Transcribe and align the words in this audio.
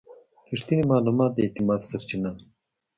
رښتینی 0.51 0.83
معلومات 0.91 1.31
د 1.33 1.37
اعتماد 1.45 1.79
سرچینه 1.89 2.31
ده. 2.37 2.43